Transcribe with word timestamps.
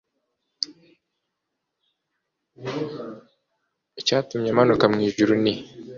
icyatumy'amanuka 4.01 4.85
mw'ijuru 4.93 5.31
ni 5.43 5.53